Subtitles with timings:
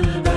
[0.00, 0.29] قلبك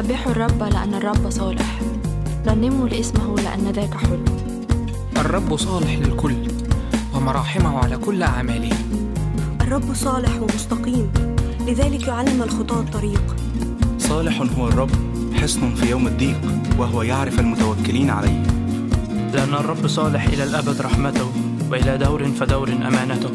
[0.00, 1.80] سبحوا الرب لأن الرب صالح.
[2.46, 4.24] رنموا لإسمه لأن ذاك حلو
[5.16, 6.34] الرب صالح للكل
[7.14, 8.76] ومراحمه على كل أعماله.
[9.60, 11.12] الرب صالح ومستقيم.
[11.66, 13.36] لذلك يعلم الخطاة الطريق
[13.98, 14.90] صالح هو الرب
[15.34, 16.40] حصن في يوم الضيق
[16.78, 18.42] وهو يعرف المتوكلين عليه.
[19.32, 21.28] لأن الرب صالح إلى الأبد رحمته
[21.70, 23.30] وإلى دور فدور أمانته.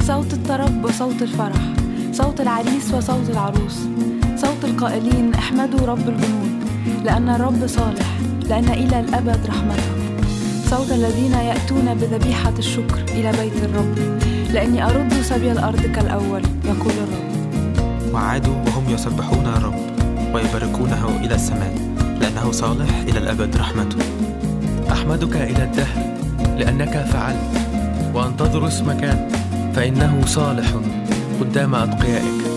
[0.00, 1.62] صوت الطرب وصوت الفرح
[2.12, 3.78] صوت العريس وصوت العروس.
[4.38, 6.50] صوت القائلين احمدوا رب الجنود
[7.04, 8.06] لأن الرب صالح
[8.48, 9.90] لأن إلى الأبد رحمته.
[10.70, 13.98] صوت الذين يأتون بذبيحة الشكر إلى بيت الرب.
[14.52, 17.28] لأني أرد سبي الأرض كالأول يقول الرب.
[18.14, 19.80] وعادوا وهم يسبحون الرب
[20.34, 21.74] ويباركونه إلى السماء
[22.20, 23.98] لأنه صالح إلى الأبد رحمته.
[24.92, 26.16] أحمدك إلى الدهر
[26.58, 27.60] لأنك فعلت
[28.14, 29.28] وأنتظر اسمك
[29.74, 30.68] فإنه صالح
[31.40, 32.47] قدام أتقيائك.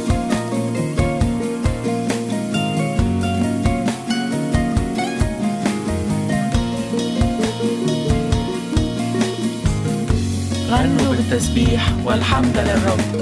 [11.31, 13.21] غنوا بالتسبيح والحمد للرب.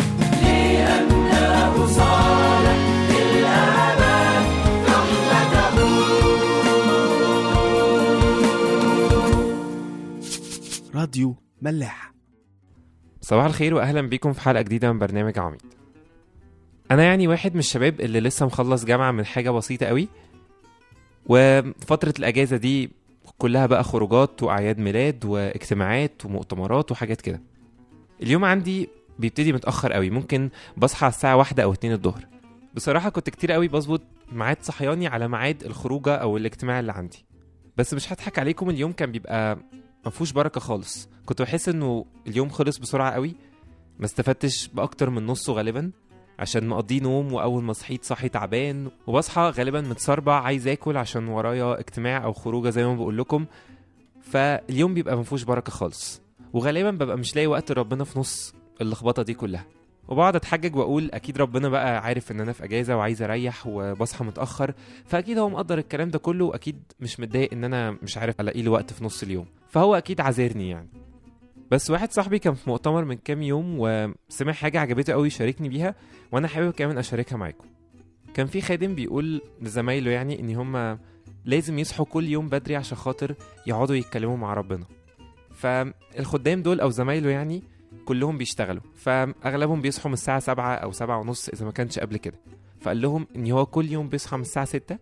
[10.95, 12.13] راديو ملاح.
[13.21, 15.61] صباح الخير واهلا بيكم في حلقة جديدة من برنامج عميد.
[16.91, 20.07] أنا يعني واحد من الشباب اللي لسه مخلص جامعة من حاجة بسيطة قوي
[21.25, 22.91] وفترة الأجازة دي
[23.37, 27.41] كلها بقى خروجات وأعياد ميلاد واجتماعات ومؤتمرات وحاجات كده.
[28.23, 30.09] اليوم عندي بيبتدي متأخر قوي.
[30.09, 32.27] ممكن بصحى الساعة واحدة أو اتنين الظهر.
[32.75, 37.25] بصراحة كنت كتير قوي بظبط ميعاد صحياني على ميعاد الخروجة أو الاجتماع اللي عندي.
[37.77, 39.57] بس مش هضحك عليكم اليوم كان بيبقى
[40.05, 41.09] مفهوش بركة خالص.
[41.25, 43.35] كنت بحس إنه اليوم خلص بسرعة قوي.
[43.99, 45.91] ما استفدتش بأكتر من نصه غالبا
[46.39, 48.91] عشان مقضيه نوم وأول ما صحيت صحي تعبان.
[49.07, 53.45] وبصحى غالبا متسربع عايز آكل عشان ورايا اجتماع أو خروجة زي ما بقول لكم.
[54.21, 56.21] فاليوم بيبقى مفهوش بركة خالص.
[56.53, 59.65] وغالبا ببقى مش لاقي وقت ربنا في نص اللخبطة دي كلها.
[60.07, 64.73] وبقعد أتحجج وأقول أكيد ربنا بقى عارف إن أنا في أجازة وعايز أريح وبصحى متأخر
[65.05, 68.71] فأكيد هو مقدر الكلام ده كله وأكيد مش متضايق إن أنا مش عارف ألاقي له
[68.71, 69.45] وقت في نص اليوم.
[69.67, 70.89] فهو أكيد عذرني يعني.
[71.71, 75.95] بس واحد صاحبي كان في مؤتمر من كام يوم وسمع حاجة عجبته قوي شاركني بيها
[76.31, 77.65] وأنا حابب كمان أشاركها معاكم.
[78.33, 80.99] كان في خادم بيقول لزمايله يعني إن هم
[81.45, 83.35] لازم يصحوا كل يوم بدري عشان خاطر
[83.67, 84.85] يقعدوا يتكلموا مع ربنا.
[85.59, 87.63] فالخدام دول أو زمايله يعني
[88.05, 92.39] كلهم بيشتغلوا فأغلبهم بيصحوا من الساعة سبعة أو سبعة ونص إذا ما كانش قبل كده.
[92.81, 94.97] فقال لهم إن هو كل يوم بيصحى من الساعة ستة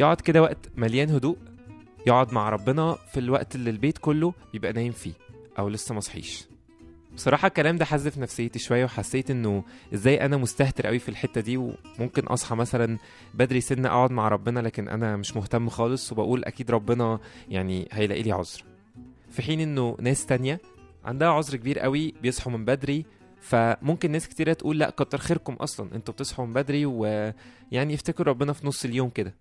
[0.00, 1.36] يقعد كده وقت مليان هدوء
[2.06, 5.12] يقعد مع ربنا في الوقت اللي البيت كله بيبقى نايم فيه
[5.58, 6.46] أو لسه مصحيش
[7.14, 9.64] بصراحة الكلام ده حزف نفسيتي شوية وحسيت إنه
[9.94, 12.98] إزاي أنا مستهتر قوي في الحتة دي وممكن أصحى مثلا
[13.34, 18.22] بدري سنة أقعد مع ربنا لكن أنا مش مهتم خالص وبقول أكيد ربنا يعني هيلاقي
[18.22, 18.62] لي عذر.
[19.36, 20.60] في حين إنه ناس تانية
[21.04, 23.06] عندها عذر كبير قوي بيصحوا من بدري
[23.40, 28.52] فممكن ناس كتيرة تقول لأ كتر خيركم أصلا أنتوا بتصحوا من بدري ويعني يفتكروا ربنا
[28.52, 29.34] في نص اليوم كده.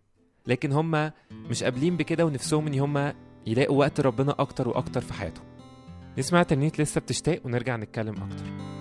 [0.47, 3.13] لكن هم مش قابلين بكده ونفسهم إن هم
[3.47, 5.45] يلاقوا وقت ربنا أكتر وأكتر في حياتهم.
[6.18, 8.75] نسمع ترنيمة لسه بتشتاق ونرجع نتكلم أكتر.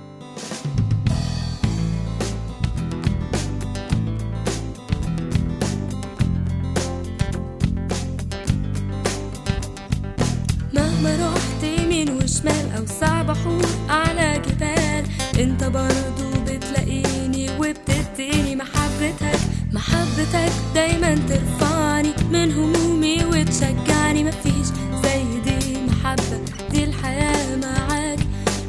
[13.35, 15.05] بحور على جبال.
[15.39, 19.41] انت برضو بتلاقيني وبتديني محبتك.
[19.73, 24.25] محبتك دايما ترفعني من همومي وتشجعني.
[24.25, 24.67] مفيش
[25.03, 26.41] زي دي محبة
[26.71, 28.19] دي الحياة معاك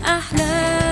[0.05, 0.85] أحلى.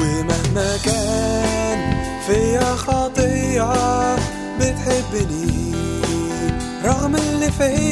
[0.00, 1.78] ومهما كان
[2.26, 4.16] فيا خطيئة
[4.60, 5.72] بتحبني.
[6.84, 7.91] رغم اللي فيا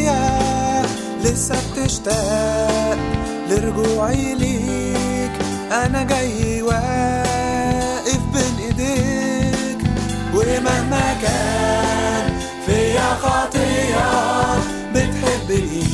[1.31, 2.99] لسه بتشتاق
[3.51, 5.31] لرجوعي ليك.
[5.73, 9.79] أنا جاي واقف بين إيديك.
[10.35, 12.33] ومهما كان
[12.67, 14.59] فيا خطيئة
[14.95, 15.85] بتحبني.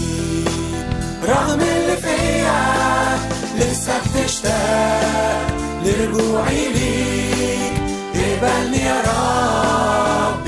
[1.28, 3.18] رغم اللي فيا
[3.58, 5.46] لسه بتشتاق
[5.84, 7.76] لرجوعي ليك.
[8.14, 10.45] اقبلني يا رب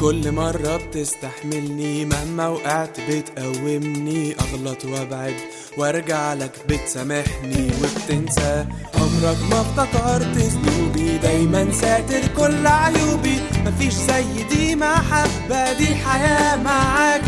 [0.00, 4.34] كل مرة بتستحملني مهما وقعت بتقومني.
[4.40, 5.34] أغلط وأبعد
[5.76, 8.66] وأرجع لك بتسامحني وبتنسى.
[8.94, 13.40] عمرك ما افتكرت ذنوبي دايما ساتر كل عيوبي.
[13.66, 17.22] مفيش زي دي محبة دي الحياة معاك.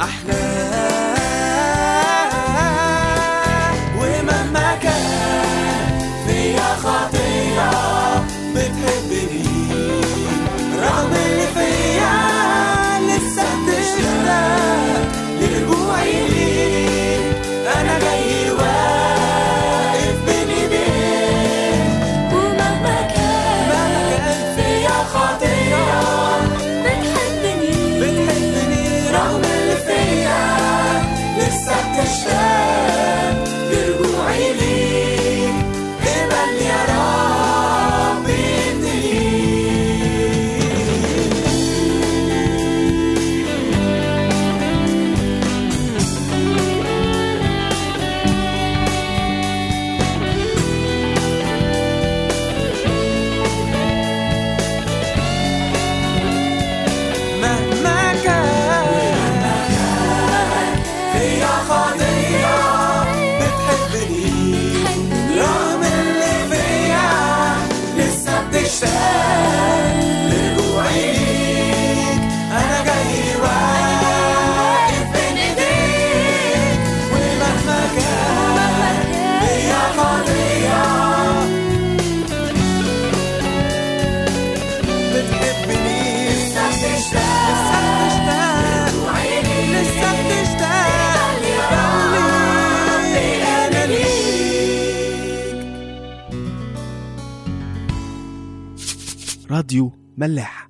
[0.00, 0.68] أحلى
[3.98, 5.04] ومهما كان
[6.26, 7.27] فيا خطية
[99.68, 100.68] راديو ملاح.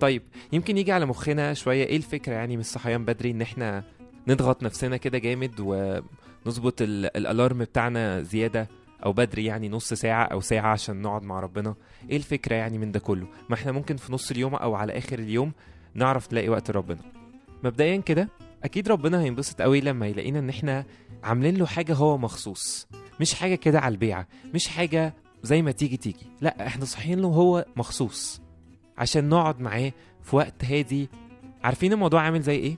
[0.00, 0.22] طيب
[0.52, 3.84] يمكن يجي على مخنا شوية إيه الفكرة يعني من الصحيان بدري إن إحنا
[4.28, 8.68] نضغط نفسنا كده جامد ونظبط ال- الألارم بتاعنا زيادة
[9.04, 11.74] أو بدري يعني نص ساعة أو ساعة عشان نقعد مع ربنا؟
[12.10, 15.18] إيه الفكرة يعني من ده كله؟ ما إحنا ممكن في نص اليوم أو على آخر
[15.18, 15.52] اليوم
[15.94, 16.98] نعرف نلاقي وقت ربنا.
[17.64, 18.28] مبدئيا كده
[18.64, 20.84] أكيد ربنا هينبسط قوي لما يلاقينا إن إحنا
[21.24, 22.86] عاملين له حاجة هو مخصوص
[23.20, 27.28] مش حاجة كده على البيعة مش حاجة زي ما تيجي تيجي لا إحنا صاحيين له
[27.28, 28.40] هو مخصوص
[28.98, 29.92] عشان نقعد معاه
[30.22, 31.08] في وقت هادي.
[31.64, 32.76] عارفين الموضوع عامل زي إيه؟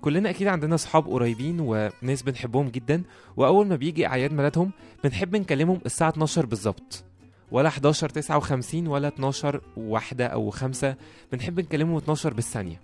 [0.00, 3.02] كلنا أكيد عندنا صحاب قريبين وناس بنحبهم جدا
[3.36, 4.70] وأول ما بيجي أعياد ميلادهم
[5.04, 7.04] بنحب نكلمهم الساعة 12 بالظبط
[7.50, 10.96] ولا 11 59 ولا 12 واحدة أو خمسة
[11.32, 12.80] بنحب نكلمهم 12 بالثانية.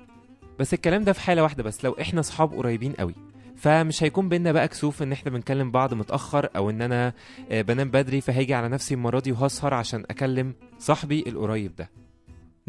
[0.58, 3.14] بس الكلام ده في حالة واحدة بس لو إحنا صحاب قريبين قوي
[3.56, 7.12] فمش هيكون بينا بقى كسوف إن إحنا بنكلم بعض متأخر أو إن أنا
[7.50, 11.90] آه، بنام بدري فهاجي على نفسي المرة دي وهسهر عشان أكلم صاحبي القريب ده.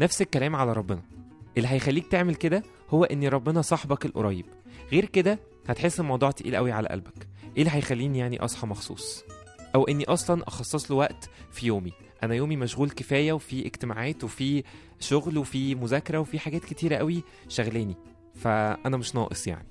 [0.00, 1.02] نفس الكلام على ربنا.
[1.56, 4.46] اللي هيخليك تعمل كده هو إن ربنا صاحبك القريب.
[4.92, 7.28] غير كده هتحس الموضوع تقيل قوي على قلبك.
[7.56, 9.24] إيه اللي هيخليني يعني أصحى مخصوص؟
[9.74, 11.92] أو إني أصلا أخصص له وقت في يومي؟
[12.22, 14.62] أنا يومي مشغول كفاية وفي اجتماعات وفي
[15.00, 17.96] شغل وفي مذاكرة وفي حاجات كتيرة قوي شغلاني
[18.34, 19.66] فأنا مش ناقص يعني.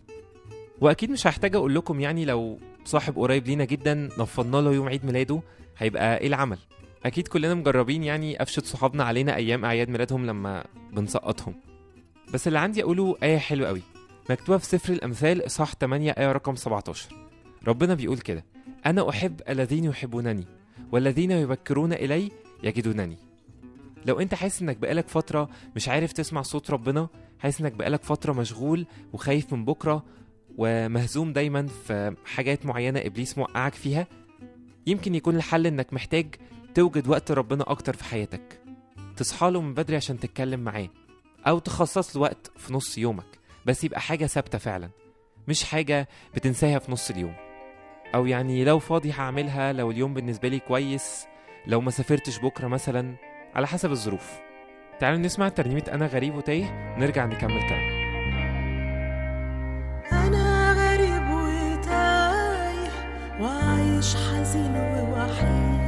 [0.81, 5.05] وأكيد مش هحتاج أقول لكم يعني لو صاحب قريب لينا جدا نفضنا له يوم عيد
[5.05, 5.41] ميلاده
[5.77, 6.57] هيبقى إيه العمل؟
[7.05, 10.63] أكيد كلنا مجربين يعني قفشه صحابنا علينا أيام أعياد ميلادهم لما
[10.93, 11.55] بنسقطهم.
[12.33, 13.81] بس اللي عندي أقوله آية حلوة قوي.
[14.29, 17.09] مكتوبة في سفر الأمثال إصحاح 8 آية رقم 17
[17.67, 18.45] ربنا بيقول كده
[18.85, 20.45] أنا أحب الذين يحبونني
[20.91, 22.31] والذين يبكرون إلي
[22.63, 23.17] يجدونني.
[24.05, 27.07] لو أنت حاسس إنك بقالك فترة مش عارف تسمع صوت ربنا
[27.39, 30.03] حاسس إنك بقالك فترة مشغول وخايف من بكرة
[30.57, 34.07] ومهزوم دايما في حاجات معينة إبليس موقعك فيها
[34.87, 36.35] يمكن يكون الحل إنك محتاج
[36.75, 38.61] توجد وقت ربنا أكتر في حياتك.
[39.17, 40.89] تصحى له من بدري عشان تتكلم معاه
[41.47, 44.89] أو تخصص له وقت في نص يومك بس يبقى حاجة ثابتة فعلا
[45.47, 47.33] مش حاجة بتنساها في نص اليوم.
[48.15, 51.27] أو يعني لو فاضي هعملها لو اليوم بالنسبة لي كويس
[51.67, 53.15] لو ما سافرتش بكرة مثلا
[53.55, 54.39] على حسب الظروف.
[54.99, 57.99] تعالوا نسمع ترنيمة أنا غريب وتايه نرجع نكمل كلام.
[60.11, 62.89] أنا غريب وتايه
[63.41, 65.79] وعايش حزين ووحيد.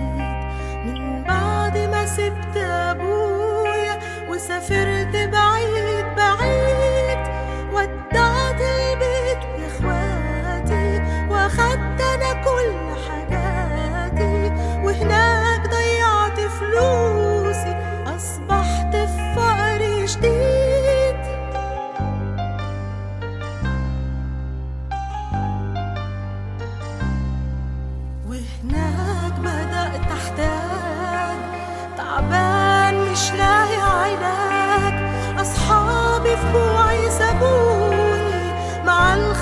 [0.86, 4.00] من بعد ما سبت أبويا
[4.30, 5.81] وسافرت بعيد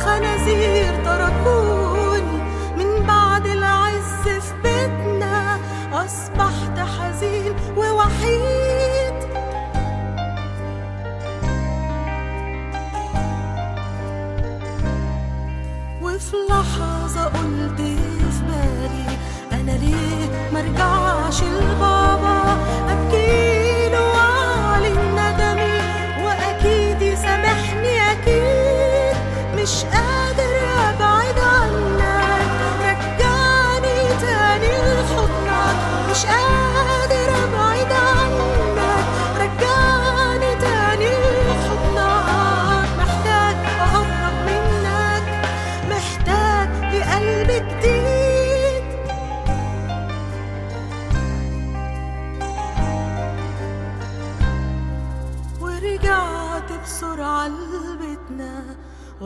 [0.10, 0.99] مع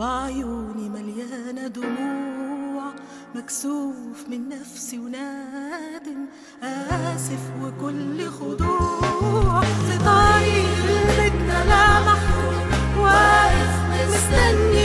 [0.03, 2.83] وعيوني مليانة دموع
[3.35, 6.19] مكسوف من نفسي ونادم
[6.63, 9.61] آسف وكل خضوع.
[9.61, 10.75] في طريق
[11.17, 13.73] بيتنا لمحته واقف
[14.09, 14.82] مستني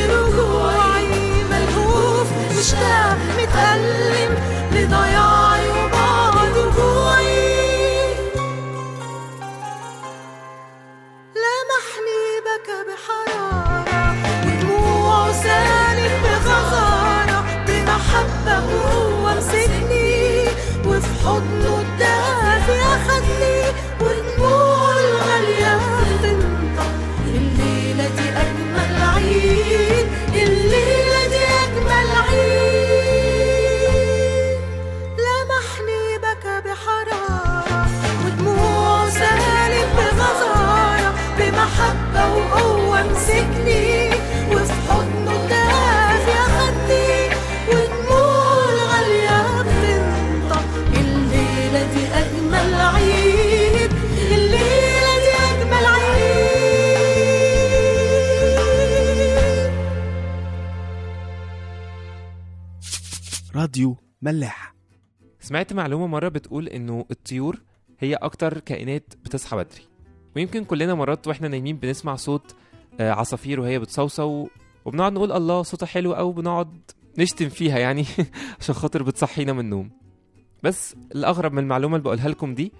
[63.78, 64.74] راديو ملاح
[65.40, 67.62] سمعت معلومة مرة بتقول إنه الطيور
[67.98, 69.82] هي أكتر كائنات بتصحى بدري.
[70.36, 72.54] ويمكن كلنا مرات وإحنا نايمين بنسمع صوت
[73.00, 74.48] آه، عصافير وهي بتصوصو
[74.84, 78.04] وبنقعد نقول الله صوتها حلو أو بنقعد نشتم فيها يعني
[78.60, 79.90] عشان خاطر بتصحينا من النوم.
[80.62, 82.72] بس الأغرب من المعلومة اللي بقولها لكم دي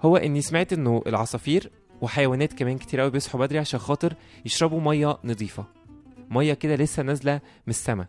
[0.00, 4.14] هو إني سمعت إنه العصافير وحيوانات كمان كتير أوي بيصحوا بدري عشان خاطر
[4.44, 5.64] يشربوا مية نظيفة.
[6.30, 8.06] مية كده لسه نازلة من السما.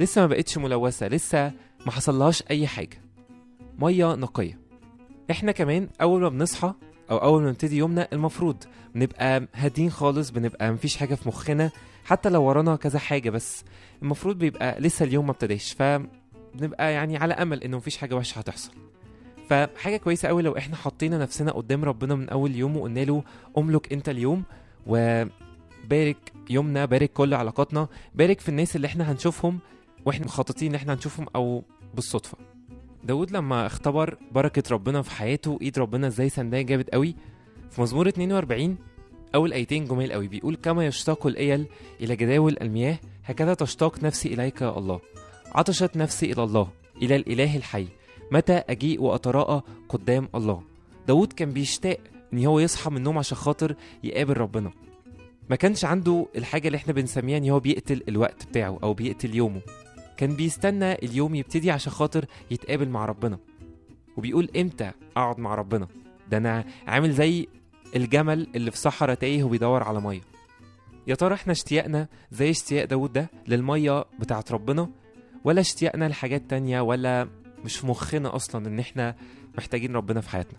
[0.00, 1.52] لسه ما بقتش ملوثة لسه
[1.86, 3.02] ما حصلهاش أي حاجة.
[3.78, 4.58] مية نقية.
[5.30, 6.74] إحنا كمان أول ما بنصحى
[7.10, 8.56] أو أول ما نبتدي يومنا المفروض
[8.94, 11.70] بنبقى هادين خالص بنبقى مفيش حاجة في مخنا
[12.04, 13.64] حتى لو ورانا كذا حاجة بس.
[14.02, 15.72] المفروض بيبقى لسه اليوم ما ابتداش.
[15.72, 18.70] فبنبقى يعني على أمل إنه مفيش حاجة وحشة هتحصل.
[19.48, 23.22] فحاجه كويسة قوي لو إحنا حطينا نفسنا قدام ربنا من أول يوم وقلنا له
[23.58, 24.42] أملك أنت اليوم
[24.86, 29.58] وبارك يومنا بارك كل علاقاتنا بارك في الناس اللي إحنا هنشوفهم
[30.04, 31.64] وإحنا مخططين إن إحنا هنشوفهم أو
[31.94, 32.38] بالصدفة.
[33.04, 37.14] داود لما اختبر بركة ربنا في حياته إيد ربنا إزاي سنداه جامد قوي.
[37.70, 38.76] في مزمور 42
[39.34, 41.66] أول آيتين جمال قوي بيقول كما يشتاق الآيل
[42.00, 45.00] إلى جداول المياه هكذا تشتاق نفسي إليك يا الله.
[45.54, 46.68] عطشت نفسي إلى الله
[47.02, 47.86] إلى الإله الحي
[48.32, 50.62] متى أجيء واتراءى قدام الله.
[51.08, 51.98] داود كان بيشتاق
[52.32, 54.70] إن هو يصحى من النوم عشان خاطر يقابل ربنا.
[55.50, 59.60] ما كانش عنده الحاجة اللي إحنا بنسميها إن هو بيقتل الوقت بتاعه أو بيقتل يومه.
[60.20, 63.38] كان بيستنى اليوم يبتدي عشان خاطر يتقابل مع ربنا.
[64.16, 65.88] وبيقول إمتى أقعد مع ربنا؟
[66.30, 67.46] ده أنا عامل زي
[67.96, 70.20] الجمل اللي في صحراء تايه وبيدور على مية.
[71.06, 74.88] يا ترى إحنا اشتياقنا زي اشتياق داود ده للمية بتاعت ربنا؟
[75.44, 77.28] ولا اشتياقنا لحاجات تانية؟ ولا
[77.64, 79.14] مش في مخنا أصلا إن إحنا
[79.58, 80.58] محتاجين ربنا في حياتنا؟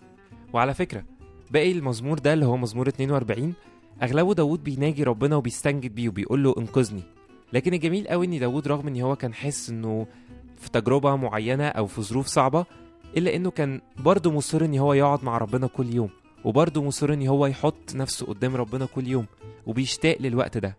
[0.52, 1.04] وعلى فكرة
[1.50, 3.54] باقي المزمور ده اللي هو مزمور 42
[4.02, 7.02] أغلبه داود بيناجي ربنا وبيستنجد بيه وبيقول له إنقذني.
[7.52, 10.06] لكن الجميل قوي إن داود رغم إن هو كان حاسس إنه
[10.56, 12.64] في تجربة معينة أو في ظروف صعبة
[13.16, 16.10] إلا إنه كان برضه مصر إن هو يقعد مع ربنا كل يوم
[16.44, 19.26] وبرضه مصر إن هو يحط نفسه قدام ربنا كل يوم
[19.66, 20.76] وبيشتاق للوقت ده.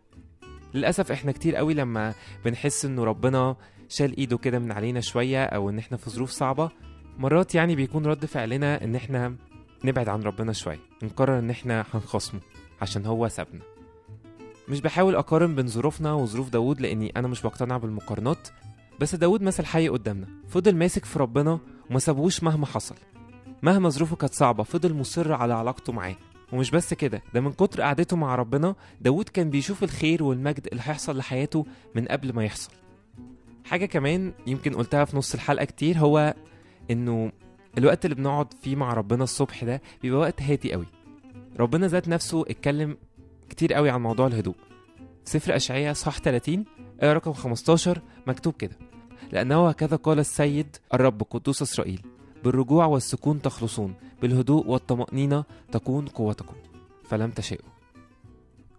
[0.73, 2.13] للأسف إحنا كتير قوي لما
[2.45, 3.55] بنحس إنه ربنا
[3.89, 6.69] شال إيده كده من علينا شوية أو إن إحنا في ظروف صعبة
[7.17, 9.35] مرات يعني بيكون رد فعلنا إن إحنا
[9.85, 12.39] نبعد عن ربنا شوية نقرر إن إحنا هنخصمه
[12.81, 13.61] عشان هو سابنا.
[14.69, 18.47] مش بحاول أقارن بين ظروفنا وظروف داود لأني أنا مش بقتنع بالمقارنات
[18.99, 22.95] بس داود مثل حي قدامنا فضل ماسك في ربنا وما سابوش مهما حصل.
[23.63, 26.15] مهما ظروفه كانت صعبة فضل مصر على علاقته معاه.
[26.53, 30.81] ومش بس كده ده من كتر قعدته مع ربنا داود كان بيشوف الخير والمجد اللي
[30.85, 32.71] هيحصل لحياته من قبل ما يحصل.
[33.65, 36.33] حاجة كمان يمكن قلتها في نص الحلقة كتير هو
[36.91, 37.31] إنه
[37.77, 40.85] الوقت اللي بنقعد فيه مع ربنا الصبح ده بيبقى وقت هادي قوي.
[41.59, 42.97] ربنا ذات نفسه اتكلم
[43.53, 44.55] كتير قوي عن موضوع الهدوء.
[45.25, 46.65] سفر أشعياء صح 30
[47.03, 48.77] آية رقم 15 مكتوب كده.
[49.31, 52.01] لأنه هكذا قال السيد الرب قدوس إسرائيل
[52.43, 56.55] بالرجوع والسكون تخلصون بالهدوء والطمأنينة تكون قوتكم.
[57.03, 57.69] فلم تشاءوا.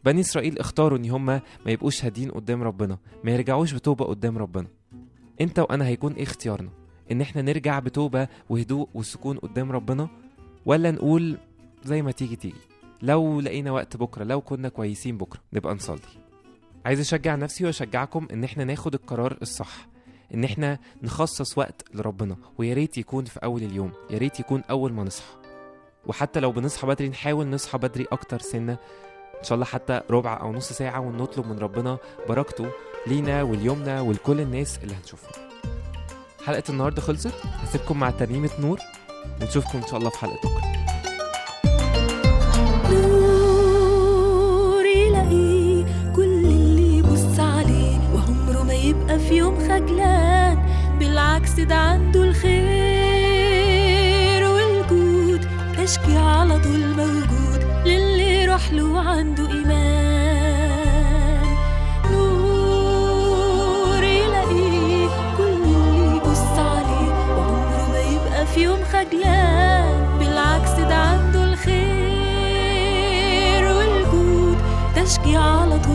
[0.05, 4.67] بني إسرائيل اختاروا إن هما ما يبقوش هادين قدام ربنا ما يرجعوش بتوبة قدام ربنا.
[5.41, 6.71] أنت وأنا هيكون إيه اختيارنا؟
[7.13, 10.09] إن إحنا نرجع بتوبة وهدوء وسكون قدام ربنا؟
[10.67, 11.39] ولا نقول
[11.85, 15.99] زي ما تيجي تيجي؟ لو لقينا وقت بكرة لو كنا كويسين بكرة نبقى نصلي.
[16.87, 19.87] عايز أشجع نفسي وأشجعكم إن إحنا ناخد القرار الصح
[20.35, 24.93] إن إحنا نخصص وقت لربنا ويا ريت يكون في أول اليوم يا ريت يكون أول
[24.93, 25.35] ما نصحى.
[26.07, 28.73] وحتى لو بنصحى بدري نحاول نصحى بدري أكتر سنة.
[29.39, 32.71] إن شاء الله حتى ربع أو نص ساعة ونطلب من ربنا بركته
[33.07, 35.49] لينا وليومنا ولكل الناس اللي هنشوفهم.
[36.47, 38.79] حلقة النهارده خلصت هسيبكم مع ترنيمة نور.
[39.43, 40.74] ونشوفكم إن شاء الله في حلقة بكرة.
[49.75, 50.59] خجلان
[50.99, 52.53] بالعكس ده عنده الخير
[54.51, 55.49] والجود.
[55.79, 60.65] تشكي على طول موجود للي يروح له عنده إيمان.
[62.13, 65.09] نور يلاقيه
[65.39, 70.19] كل اللي يبص عليه وعمره ما يبقى في يوم خجلان.
[70.19, 71.75] بالعكس ده عنده الخير
[73.77, 74.59] والجود.
[74.97, 75.94] تشكي على طول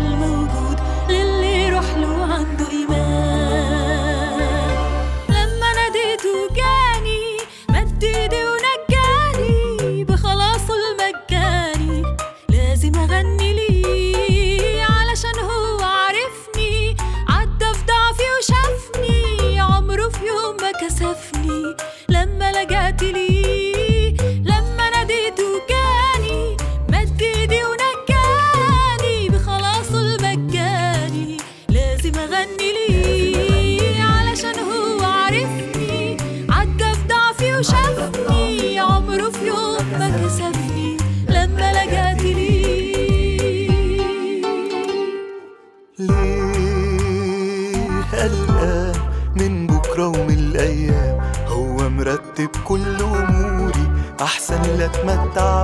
[45.99, 47.77] ليه
[48.13, 48.93] قلقان
[49.35, 53.87] من بكرة ومن الأيام؟ هو مرتب كل أموري
[54.21, 54.87] أحسن لا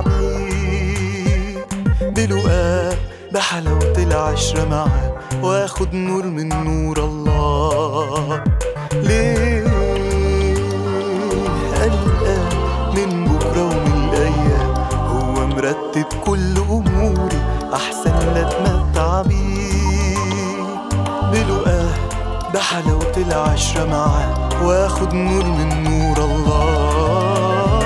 [0.00, 1.66] بيه.
[2.00, 2.96] بلقاه
[3.32, 8.44] بحلاوة العشرة معاه وآخد نور من نور الله.
[8.92, 9.64] ليه
[11.74, 12.48] قلقان
[12.96, 16.58] من بكرة ومن الأيام؟ هو مرتب كل
[22.56, 27.76] بحلاوة العشرة معاه واخد نور من نور الله.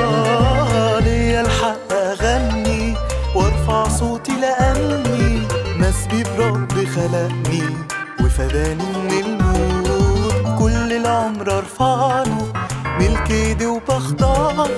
[1.00, 2.94] ليا الحق أغني
[3.34, 5.42] وارفع صوتي لأني
[5.78, 7.62] مسبي برب خلقني
[8.20, 10.58] وفداني من الموت.
[10.58, 12.52] كل العمر ارفعله
[12.98, 14.68] ملك ايدي وبخضعه.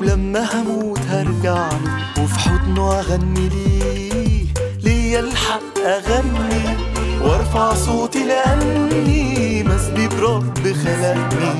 [0.00, 4.46] ولما هموت هرجع له وفي حضنه أغني ليه.
[4.82, 11.50] ليا الحق أغني وارفع صوتي لأني مسبي برب خلقني.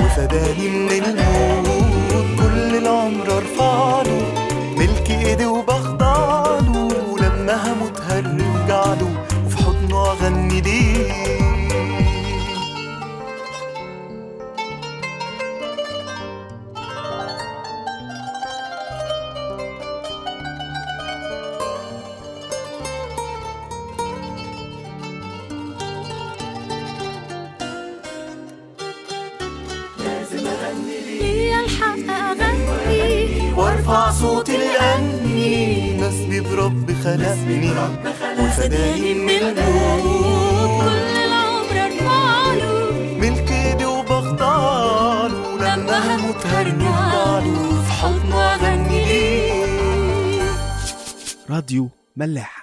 [0.00, 4.22] وفداني من الموت كل العمر ارفع له
[4.76, 9.10] ملك إيدي وبخضع له ولما هموت هرجع له
[9.46, 11.39] وفي حضنه أغني ليه
[37.04, 37.70] خلقني.
[38.38, 48.36] وفداني من الموت كل العمر ارفعله ملك ايدي وبخضعله لما هموت هرجع له في حضنه
[48.36, 50.50] اغني ليه
[51.50, 52.59] راديو ملاح.